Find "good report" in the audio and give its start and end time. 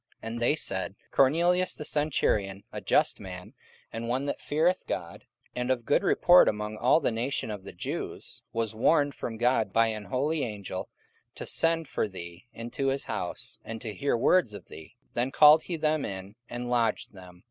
5.85-6.49